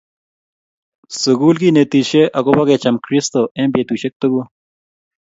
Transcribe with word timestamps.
Sukul 1.19 1.55
kinetishe 1.61 2.21
akobo 2.37 2.61
kecham 2.69 2.95
Kristo 3.05 3.41
eng 3.59 3.71
betusiek 3.73 4.13
tukul 4.21 4.45